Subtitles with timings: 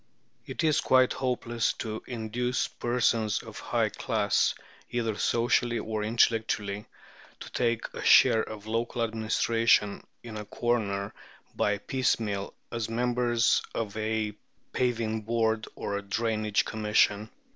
[0.47, 4.55] It is quite hopeless to induce persons of a high class,
[4.89, 6.87] either socially or intellectually,
[7.39, 11.13] to take a share of local administration in a corner
[11.55, 14.33] by piecemeal as members of a
[14.73, 17.29] Paving Board or a Drainage Commission."